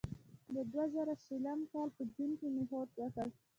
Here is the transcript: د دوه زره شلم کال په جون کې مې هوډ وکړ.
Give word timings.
د 0.53 0.55
دوه 0.71 0.85
زره 0.93 1.15
شلم 1.25 1.59
کال 1.71 1.89
په 1.97 2.03
جون 2.13 2.31
کې 2.39 2.47
مې 2.53 2.63
هوډ 2.69 2.89
وکړ. 2.99 3.27